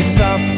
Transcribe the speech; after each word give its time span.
myself 0.00 0.49